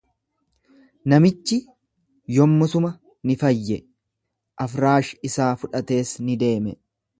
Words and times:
Namichi 1.11 1.57
yommusuma 2.37 2.91
ni 3.27 3.37
fayye, 3.43 3.79
afraash 4.67 5.13
isaa 5.31 5.53
fudhatees 5.65 6.19
ni 6.31 6.43
deeme. 6.45 6.79